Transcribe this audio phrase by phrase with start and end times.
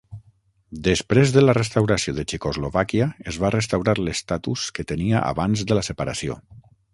[0.85, 5.85] Després de la restauració de Txecoslovàquia, es va restaurar l'estatus que tenia abans de la
[5.91, 6.41] separació.